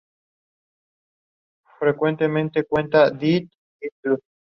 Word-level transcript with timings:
Fue 1.77 1.89
la 1.89 1.93
primera 1.95 2.25
israelí 2.25 2.51
en 2.55 2.65
conquistar 2.71 3.17
dicha 3.19 3.49
corona. 4.01 4.19